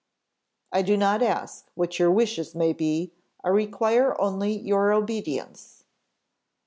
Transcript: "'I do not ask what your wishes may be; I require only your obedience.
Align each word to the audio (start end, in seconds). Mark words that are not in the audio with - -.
"'I 0.71 0.81
do 0.81 0.97
not 0.97 1.21
ask 1.21 1.67
what 1.75 1.99
your 1.99 2.09
wishes 2.09 2.55
may 2.55 2.73
be; 2.73 3.13
I 3.43 3.49
require 3.49 4.19
only 4.19 4.51
your 4.51 4.91
obedience. 4.93 5.83